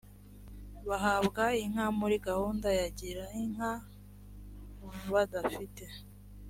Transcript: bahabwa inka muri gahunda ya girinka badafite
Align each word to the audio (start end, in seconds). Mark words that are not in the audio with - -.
bahabwa 0.87 1.43
inka 1.65 1.85
muri 1.99 2.15
gahunda 2.27 2.67
ya 2.79 2.87
girinka 2.97 3.69
badafite 5.13 5.83